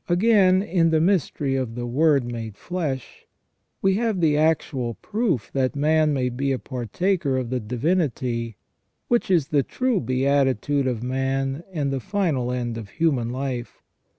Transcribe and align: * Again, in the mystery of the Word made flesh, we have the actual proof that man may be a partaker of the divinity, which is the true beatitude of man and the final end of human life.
* 0.00 0.08
Again, 0.08 0.62
in 0.62 0.88
the 0.88 0.98
mystery 0.98 1.56
of 1.56 1.74
the 1.74 1.84
Word 1.86 2.24
made 2.24 2.56
flesh, 2.56 3.26
we 3.82 3.96
have 3.96 4.18
the 4.22 4.34
actual 4.34 4.94
proof 4.94 5.50
that 5.52 5.76
man 5.76 6.14
may 6.14 6.30
be 6.30 6.52
a 6.52 6.58
partaker 6.58 7.36
of 7.36 7.50
the 7.50 7.60
divinity, 7.60 8.56
which 9.08 9.30
is 9.30 9.48
the 9.48 9.62
true 9.62 10.00
beatitude 10.00 10.86
of 10.86 11.02
man 11.02 11.64
and 11.70 11.92
the 11.92 12.00
final 12.00 12.50
end 12.50 12.78
of 12.78 12.88
human 12.92 13.28
life. 13.28 13.82